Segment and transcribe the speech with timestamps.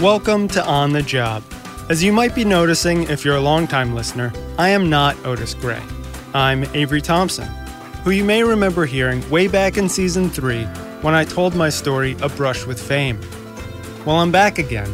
[0.00, 1.42] Welcome to On the Job.
[1.90, 5.82] As you might be noticing if you're a longtime listener, I am not Otis Gray.
[6.32, 7.46] I'm Avery Thompson,
[8.02, 10.64] who you may remember hearing way back in season 3
[11.02, 13.20] when I told my story, A Brush with Fame.
[14.06, 14.90] Well, I'm back again,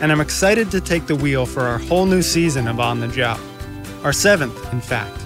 [0.00, 3.08] and I'm excited to take the wheel for our whole new season of On the
[3.08, 3.40] Job.
[4.04, 5.20] Our seventh, in fact.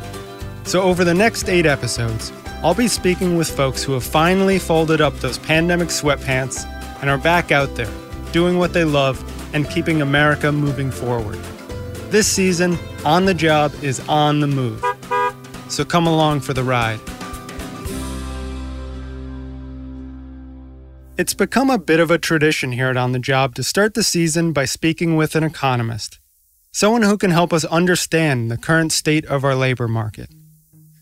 [0.67, 5.03] So, over the next eight episodes, I'll be speaking with folks who have finally folded
[5.03, 6.65] up those pandemic sweatpants
[7.03, 7.93] and are back out there
[8.33, 9.23] doing what they love,
[9.55, 11.39] and keeping America moving forward.
[12.11, 14.85] This season, On the Job is on the move.
[15.69, 17.01] So come along for the ride.
[21.19, 24.05] It's become a bit of a tradition here at On the Job to start the
[24.05, 26.21] season by speaking with an economist,
[26.71, 30.31] someone who can help us understand the current state of our labor market.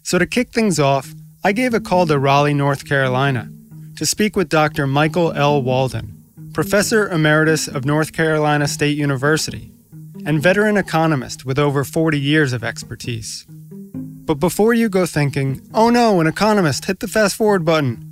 [0.02, 3.50] So to kick things off, I gave a call to Raleigh, North Carolina,
[3.96, 4.86] to speak with Dr.
[4.86, 5.62] Michael L.
[5.62, 6.24] Walden,
[6.56, 9.70] professor emeritus of North Carolina State University,
[10.24, 13.44] and veteran economist with over 40 years of expertise.
[13.92, 18.10] But before you go thinking, oh no, an economist, hit the fast forward button,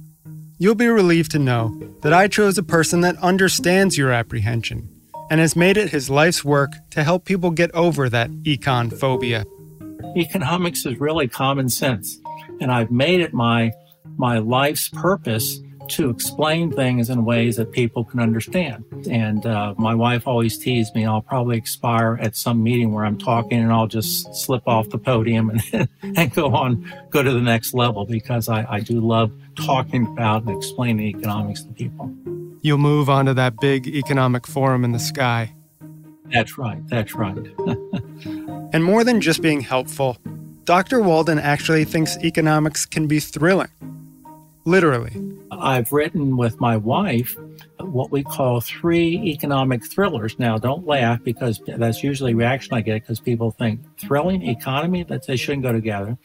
[0.59, 1.71] you'll be relieved to know
[2.03, 4.91] that I chose a person that understands your apprehension
[5.31, 9.47] and has made it his life's work to help people get over that econ phobia.
[10.19, 12.21] Economics is really common sense,
[12.61, 13.73] and I've made it my
[14.19, 15.61] my life's purpose
[15.91, 18.85] to explain things in ways that people can understand.
[19.09, 23.19] And uh, my wife always teased me, I'll probably expire at some meeting where I'm
[23.19, 27.41] talking and I'll just slip off the podium and, and go on, go to the
[27.41, 32.13] next level because I, I do love talking about and explaining economics to people.
[32.63, 35.55] You'll move on to that big economic forum in the sky.
[36.27, 36.87] That's right.
[36.89, 37.37] That's right.
[38.73, 40.17] and more than just being helpful,
[40.65, 41.01] Dr.
[41.01, 43.69] Walden actually thinks economics can be thrilling.
[44.65, 45.13] Literally.
[45.51, 47.37] I've written with my wife
[47.79, 50.39] what we call three economic thrillers.
[50.39, 55.27] Now, don't laugh because that's usually reaction I get because people think thrilling economy that
[55.27, 56.17] they shouldn't go together.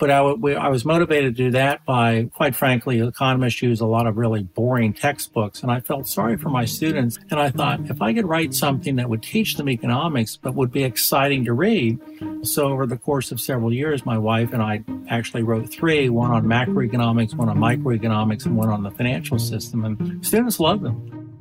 [0.00, 4.16] But I, was motivated to do that by, quite frankly, economists use a lot of
[4.16, 7.18] really boring textbooks, and I felt sorry for my students.
[7.30, 10.72] And I thought if I could write something that would teach them economics but would
[10.72, 11.98] be exciting to read.
[12.42, 16.30] So over the course of several years, my wife and I actually wrote three: one
[16.30, 19.84] on macroeconomics, one on microeconomics, and one on the financial system.
[19.84, 21.36] And students love them.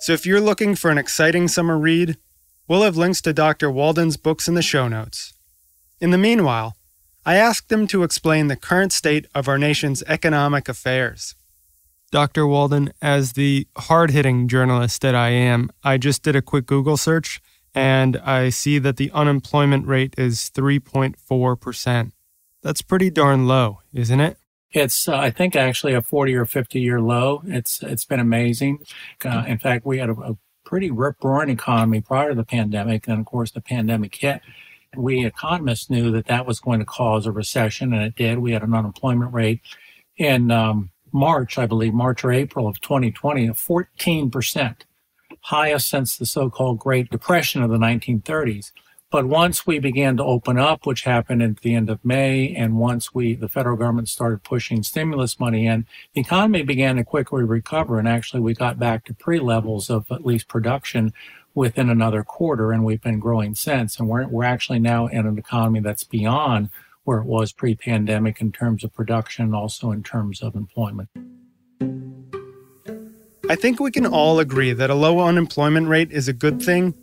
[0.00, 2.18] So if you're looking for an exciting summer read,
[2.66, 3.70] we'll have links to Dr.
[3.70, 5.33] Walden's books in the show notes.
[6.00, 6.76] In the meanwhile,
[7.24, 11.34] I asked them to explain the current state of our nation's economic affairs.
[12.10, 12.46] Dr.
[12.46, 16.96] Walden, as the hard hitting journalist that I am, I just did a quick Google
[16.96, 17.40] search
[17.74, 22.12] and I see that the unemployment rate is 3.4%.
[22.62, 24.36] That's pretty darn low, isn't it?
[24.70, 27.42] It's, uh, I think, actually a 40 or 50 year low.
[27.46, 28.78] It's It's been amazing.
[29.24, 33.06] Uh, in fact, we had a, a pretty rip roaring economy prior to the pandemic.
[33.06, 34.40] And of course, the pandemic hit
[34.98, 38.38] we economists knew that that was going to cause a recession, and it did.
[38.38, 39.60] We had an unemployment rate
[40.16, 44.76] in um, March, I believe, March or April of 2020 of 14%,
[45.42, 48.72] highest since the so called Great Depression of the 1930s.
[49.14, 52.78] But once we began to open up, which happened at the end of May, and
[52.78, 57.44] once we, the federal government started pushing stimulus money in, the economy began to quickly
[57.44, 58.00] recover.
[58.00, 61.12] And actually, we got back to pre levels of at least production
[61.54, 63.98] within another quarter, and we've been growing since.
[63.98, 66.70] And we're, we're actually now in an economy that's beyond
[67.04, 71.08] where it was pre pandemic in terms of production, also in terms of employment.
[73.48, 76.94] I think we can all agree that a low unemployment rate is a good thing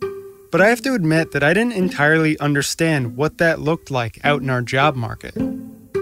[0.52, 4.42] but I have to admit that I didn't entirely understand what that looked like out
[4.42, 5.34] in our job market.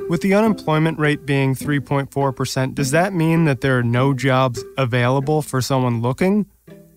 [0.09, 5.41] With the unemployment rate being 3.4%, does that mean that there are no jobs available
[5.41, 6.47] for someone looking?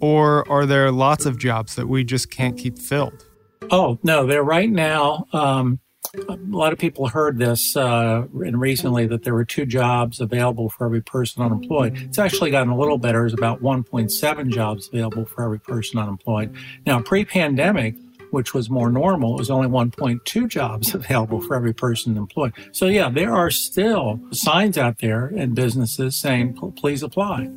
[0.03, 3.25] Or are there lots of jobs that we just can't keep filled?
[3.71, 5.27] Oh, no, there right now.
[5.31, 5.79] Um,
[6.27, 10.67] a lot of people heard this uh, and recently that there were two jobs available
[10.67, 11.95] for every person unemployed.
[11.95, 13.19] It's actually gotten a little better.
[13.19, 16.53] There's about 1.7 jobs available for every person unemployed.
[16.85, 17.95] Now, pre-pandemic,
[18.31, 22.51] which was more normal, it was only 1.2 jobs available for every person employed.
[22.73, 27.50] So yeah, there are still signs out there in businesses saying, please apply.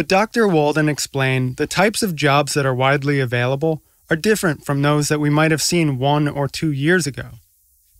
[0.00, 0.48] But Dr.
[0.48, 5.20] Walden explained the types of jobs that are widely available are different from those that
[5.20, 7.32] we might have seen one or two years ago.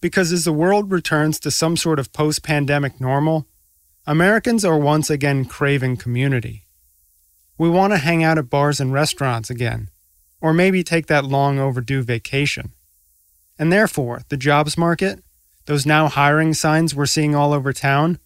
[0.00, 3.46] Because as the world returns to some sort of post pandemic normal,
[4.06, 6.62] Americans are once again craving community.
[7.58, 9.90] We want to hang out at bars and restaurants again,
[10.40, 12.72] or maybe take that long overdue vacation.
[13.58, 15.22] And therefore, the jobs market,
[15.66, 18.18] those now hiring signs we're seeing all over town,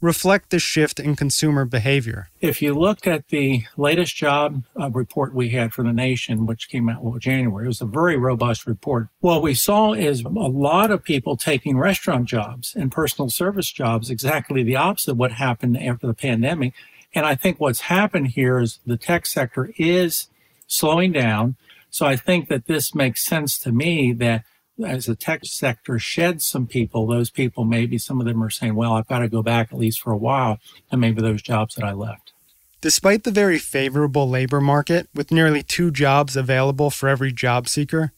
[0.00, 2.28] reflect the shift in consumer behavior.
[2.40, 6.68] If you look at the latest job uh, report we had for the nation, which
[6.68, 9.08] came out in January, it was a very robust report.
[9.20, 14.10] What we saw is a lot of people taking restaurant jobs and personal service jobs,
[14.10, 16.74] exactly the opposite of what happened after the pandemic.
[17.14, 20.28] And I think what's happened here is the tech sector is
[20.66, 21.56] slowing down.
[21.90, 24.44] So I think that this makes sense to me that
[24.84, 28.74] as the tech sector sheds some people, those people, maybe some of them are saying,
[28.74, 30.58] well, I've got to go back at least for a while,
[30.90, 32.32] and maybe those jobs that I left.
[32.80, 38.12] Despite the very favorable labor market, with nearly two jobs available for every job seeker,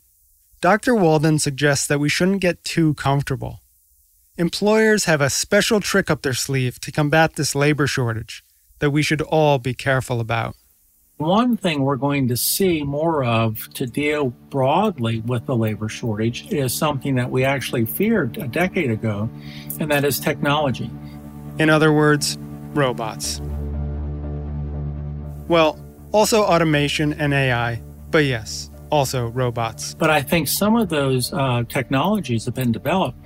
[0.60, 0.94] Dr.
[0.94, 3.60] Walden suggests that we shouldn't get too comfortable.
[4.36, 8.44] Employers have a special trick up their sleeve to combat this labor shortage
[8.80, 10.56] that we should all be careful about.
[11.18, 16.46] One thing we're going to see more of to deal broadly with the labor shortage
[16.52, 19.28] is something that we actually feared a decade ago,
[19.80, 20.88] and that is technology.
[21.58, 22.38] In other words,
[22.72, 23.40] robots.
[25.48, 27.82] Well, also automation and AI,
[28.12, 29.94] but yes, also robots.
[29.94, 33.18] But I think some of those uh, technologies have been developed.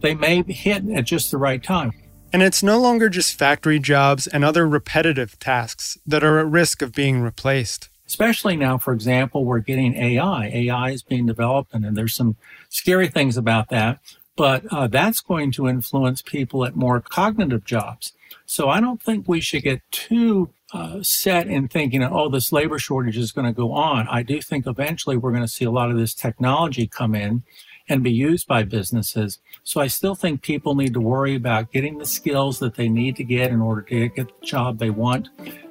[0.00, 1.92] They may hit at just the right time.
[2.32, 6.82] And it's no longer just factory jobs and other repetitive tasks that are at risk
[6.82, 7.88] of being replaced.
[8.06, 10.46] Especially now, for example, we're getting AI.
[10.46, 12.36] AI is being developed, and there's some
[12.68, 13.98] scary things about that.
[14.36, 18.12] But uh, that's going to influence people at more cognitive jobs.
[18.44, 22.78] So I don't think we should get too uh, set in thinking, oh, this labor
[22.78, 24.06] shortage is going to go on.
[24.08, 27.44] I do think eventually we're going to see a lot of this technology come in
[27.88, 29.38] and be used by businesses.
[29.62, 33.16] So I still think people need to worry about getting the skills that they need
[33.16, 35.28] to get in order to get the job they want.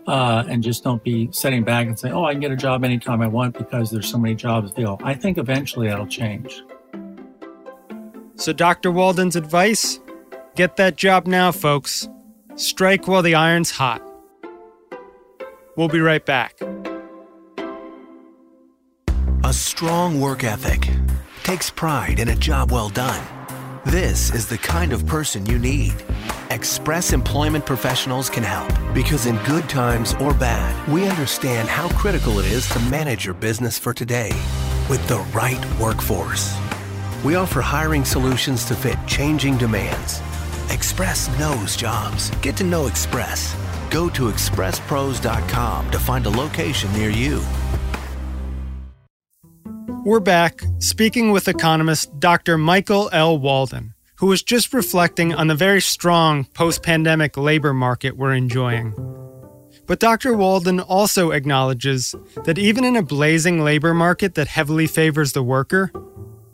[0.07, 2.83] Uh, and just don't be sitting back and saying, oh, I can get a job
[2.83, 5.03] anytime I want because there's so many jobs available.
[5.03, 6.61] I think eventually that'll change.
[8.35, 8.91] So, Dr.
[8.91, 9.99] Walden's advice
[10.55, 12.07] get that job now, folks.
[12.55, 14.01] Strike while the iron's hot.
[15.75, 16.59] We'll be right back.
[19.43, 20.87] A strong work ethic
[21.45, 23.23] takes pride in a job well done.
[23.85, 25.93] This is the kind of person you need.
[26.49, 32.39] Express Employment Professionals can help because in good times or bad, we understand how critical
[32.39, 34.31] it is to manage your business for today
[34.89, 36.57] with the right workforce.
[37.23, 40.21] We offer hiring solutions to fit changing demands.
[40.71, 42.31] Express knows jobs.
[42.41, 43.55] Get to know Express.
[43.91, 47.43] Go to expresspros.com to find a location near you.
[50.05, 52.59] We're back speaking with economist Dr.
[52.59, 53.39] Michael L.
[53.39, 58.93] Walden, who was just reflecting on the very strong post pandemic labor market we're enjoying.
[59.87, 60.37] But Dr.
[60.37, 65.91] Walden also acknowledges that even in a blazing labor market that heavily favors the worker,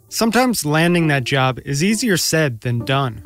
[0.07, 3.21] sometimes landing that job is easier said than done.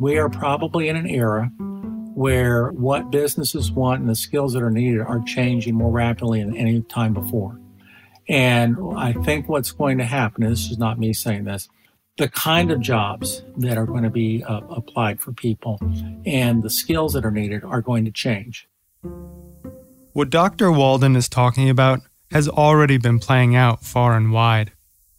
[0.00, 1.52] We are probably in an era
[2.16, 6.56] where what businesses want and the skills that are needed are changing more rapidly than
[6.56, 7.60] any time before.
[8.28, 11.68] And I think what's going to happen, and this is not me saying this,
[12.16, 15.78] the kind of jobs that are going to be uh, applied for people
[16.24, 18.68] and the skills that are needed are going to change.
[20.12, 20.70] What Dr.
[20.70, 22.00] Walden is talking about
[22.30, 24.72] has already been playing out far and wide.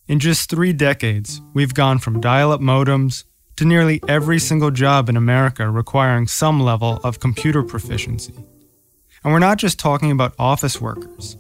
[0.08, 3.26] In just three decades, we've gone from dial up modems
[3.58, 8.34] to nearly every single job in America requiring some level of computer proficiency.
[9.24, 11.38] And we're not just talking about office workers.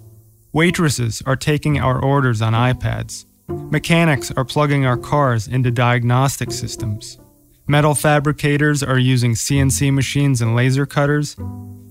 [0.55, 3.25] Waitresses are taking our orders on iPads.
[3.49, 7.19] Mechanics are plugging our cars into diagnostic systems.
[7.67, 11.35] Metal fabricators are using CNC machines and laser cutters.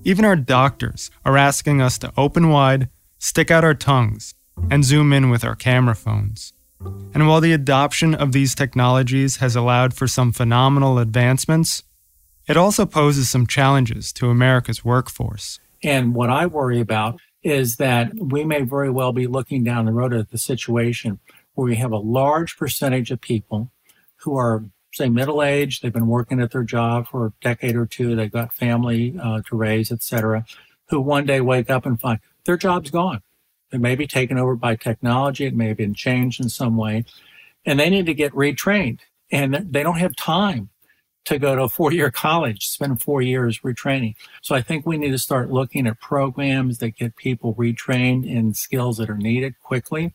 [0.02, 4.34] Even our doctors are asking us to open wide, stick out our tongues,
[4.70, 6.54] and zoom in with our camera phones.
[7.12, 11.82] And while the adoption of these technologies has allowed for some phenomenal advancements,
[12.48, 15.60] it also poses some challenges to America's workforce.
[15.82, 19.92] And what I worry about is that we may very well be looking down the
[19.92, 21.20] road at the situation
[21.54, 23.70] where we have a large percentage of people
[24.16, 27.84] who are, say, middle aged, they've been working at their job for a decade or
[27.84, 30.44] two, they've got family uh, to raise, et cetera,
[30.88, 33.20] who one day wake up and find their job's gone.
[33.72, 35.44] It may be taken over by technology.
[35.46, 37.04] It may have been changed in some way.
[37.66, 39.00] And they need to get retrained.
[39.30, 40.70] And they don't have time
[41.24, 44.14] to go to a four year college, spend four years retraining.
[44.42, 48.54] So I think we need to start looking at programs that get people retrained in
[48.54, 50.14] skills that are needed quickly.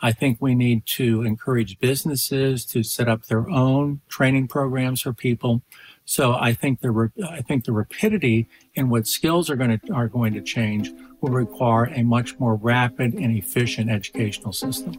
[0.00, 5.12] I think we need to encourage businesses to set up their own training programs for
[5.12, 5.62] people.
[6.04, 10.08] So I think the I think the rapidity in what skills are going to are
[10.08, 14.94] going to change will require a much more rapid and efficient educational system.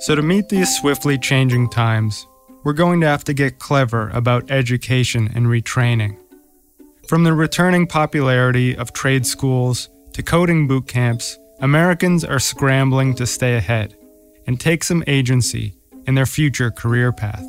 [0.00, 2.26] So to meet these swiftly changing times,
[2.66, 6.16] we're going to have to get clever about education and retraining.
[7.06, 13.24] From the returning popularity of trade schools to coding boot camps, Americans are scrambling to
[13.24, 13.96] stay ahead
[14.48, 15.76] and take some agency
[16.08, 17.46] in their future career path.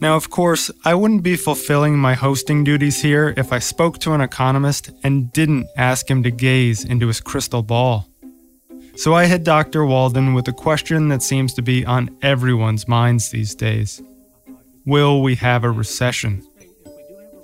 [0.00, 4.14] Now, of course, I wouldn't be fulfilling my hosting duties here if I spoke to
[4.14, 8.08] an economist and didn't ask him to gaze into his crystal ball.
[8.96, 9.86] So I hit Dr.
[9.86, 14.02] Walden with a question that seems to be on everyone's minds these days
[14.84, 16.46] Will we have a recession?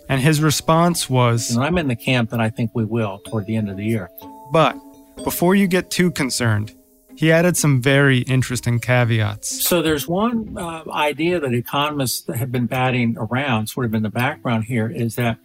[0.08, 3.46] And his response was and I'm in the camp that I think we will toward
[3.46, 4.10] the end of the year.
[4.52, 4.76] But
[5.24, 6.74] before you get too concerned,
[7.16, 9.66] he added some very interesting caveats.
[9.66, 14.10] So there's one uh, idea that economists have been batting around, sort of in the
[14.10, 15.38] background here, is that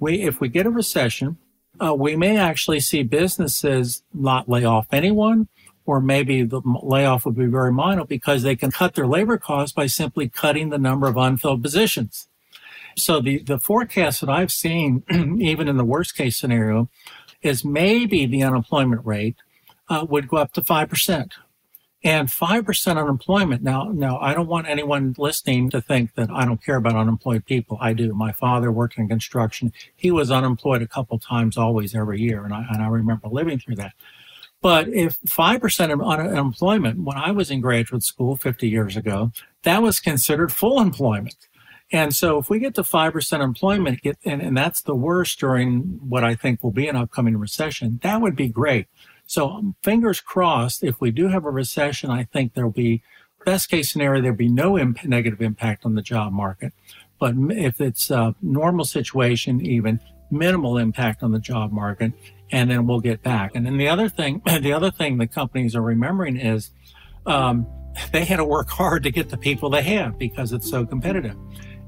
[0.00, 1.38] we, if we get a recession,
[1.80, 5.48] uh, we may actually see businesses not lay off anyone,
[5.86, 9.74] or maybe the layoff would be very minor because they can cut their labor costs
[9.74, 12.28] by simply cutting the number of unfilled positions.
[12.96, 15.02] So the, the forecast that I've seen,
[15.40, 16.88] even in the worst case scenario,
[17.42, 19.36] is maybe the unemployment rate
[19.88, 21.32] uh, would go up to 5%.
[22.04, 23.62] And 5% unemployment.
[23.62, 27.46] Now, now, I don't want anyone listening to think that I don't care about unemployed
[27.46, 27.78] people.
[27.80, 28.12] I do.
[28.12, 29.72] My father worked in construction.
[29.96, 32.44] He was unemployed a couple times, always every year.
[32.44, 33.94] And I, and I remember living through that.
[34.60, 39.32] But if 5% of unemployment, when I was in graduate school 50 years ago,
[39.62, 41.36] that was considered full employment.
[41.90, 46.24] And so if we get to 5% employment, and, and that's the worst during what
[46.24, 48.88] I think will be an upcoming recession, that would be great.
[49.26, 53.02] So fingers crossed, if we do have a recession, I think there'll be
[53.44, 56.72] best case scenario, there'll be no imp- negative impact on the job market.
[57.18, 60.00] But if it's a normal situation, even
[60.30, 62.12] minimal impact on the job market,
[62.50, 63.52] and then we'll get back.
[63.54, 66.70] And then the other thing, the other thing the companies are remembering is
[67.26, 67.66] um,
[68.12, 71.36] they had to work hard to get the people they have because it's so competitive.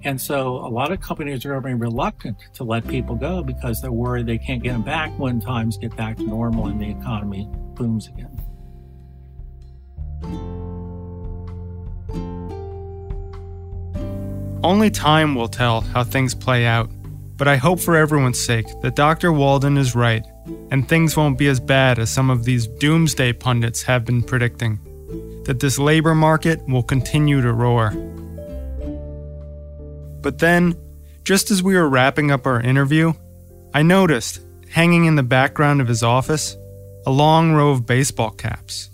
[0.04, 3.42] And so a lot of companies are going to be reluctant to let people go
[3.42, 6.80] because they're worried they can't get them back when times get back to normal and
[6.80, 8.40] the economy booms again.
[14.62, 16.90] Only time will tell how things play out,
[17.36, 19.32] but I hope for everyone's sake that Dr.
[19.32, 20.24] Walden is right
[20.70, 24.78] and things won't be as bad as some of these doomsday pundits have been predicting.
[25.44, 27.92] That this labor market will continue to roar.
[30.26, 30.74] But then,
[31.22, 33.12] just as we were wrapping up our interview,
[33.72, 36.56] I noticed, hanging in the background of his office,
[37.06, 38.90] a long row of baseball caps,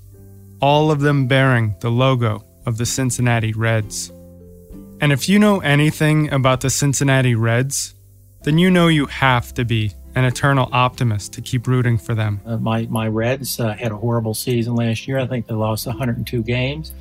[0.61, 4.13] all of them bearing the logo of the Cincinnati Reds.
[5.01, 7.95] And if you know anything about the Cincinnati Reds,
[8.43, 12.43] then you know you have to be an eternal optimist to keep rooting for them.
[12.45, 15.19] Uh, my my Reds uh, had a horrible season last year.
[15.19, 16.93] I think they lost 102 games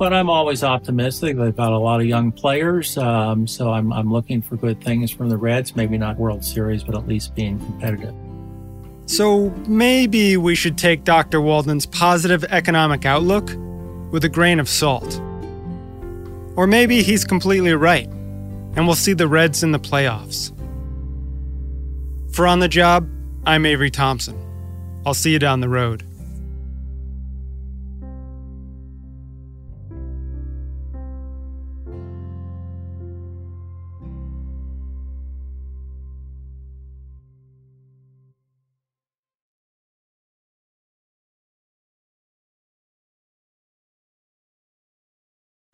[0.00, 1.36] but I'm always optimistic.
[1.36, 5.10] They've got a lot of young players, um, so I'm, I'm looking for good things
[5.10, 5.76] from the Reds.
[5.76, 8.14] Maybe not World Series, but at least being competitive.
[9.04, 11.42] So maybe we should take Dr.
[11.42, 13.50] Walden's positive economic outlook
[14.10, 15.20] with a grain of salt.
[16.56, 20.50] Or maybe he's completely right, and we'll see the Reds in the playoffs.
[22.34, 23.06] For On the Job,
[23.44, 24.38] I'm Avery Thompson.
[25.04, 26.09] I'll see you down the road.